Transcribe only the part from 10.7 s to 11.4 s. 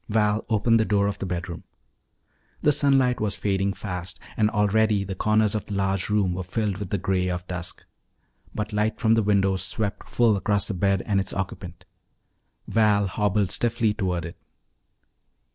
bed and its